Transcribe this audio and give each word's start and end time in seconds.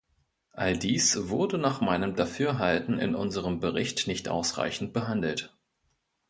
All 0.53 0.79
dies 0.79 1.29
wurde 1.29 1.59
nach 1.59 1.79
meinem 1.79 2.15
Dafürhalten 2.15 2.97
in 2.97 3.13
unserem 3.13 3.59
Bericht 3.59 4.07
nicht 4.07 4.29
ausreichend 4.29 4.93
behandelt. 4.93 5.55